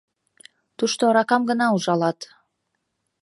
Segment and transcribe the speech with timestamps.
[0.77, 2.19] —Тушто аракам гына ужалат.